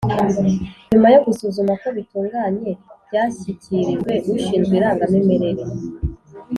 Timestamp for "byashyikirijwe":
3.07-4.11